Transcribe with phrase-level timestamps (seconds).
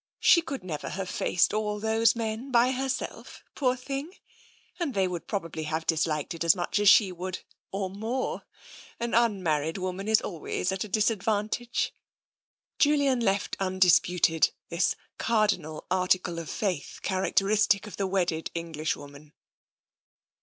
[0.19, 4.11] She could never have faced all those men by herself, poor thing,
[4.79, 8.41] and they would probably have disliked it as much as she would, or more.
[8.99, 11.93] An tm married woman is always at a disadvantage."
[12.79, 19.33] TENSION 91 Julian left undisputed this cardinal article of faith characteristic of the wedded Englishwoman.